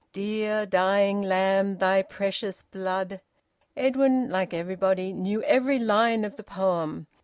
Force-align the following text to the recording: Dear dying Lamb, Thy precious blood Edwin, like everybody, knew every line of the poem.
Dear 0.13 0.65
dying 0.65 1.21
Lamb, 1.21 1.77
Thy 1.77 2.01
precious 2.01 2.63
blood 2.63 3.21
Edwin, 3.77 4.31
like 4.31 4.51
everybody, 4.51 5.13
knew 5.13 5.43
every 5.43 5.77
line 5.77 6.25
of 6.25 6.37
the 6.37 6.43
poem. 6.43 7.05